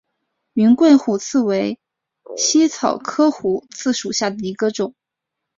[0.53, 1.79] 云桂虎刺为
[2.35, 4.95] 茜草科虎刺属下的一个种。